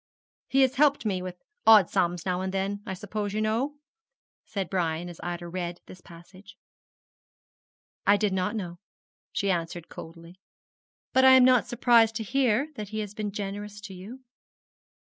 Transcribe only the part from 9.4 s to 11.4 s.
answered coldly; 'but I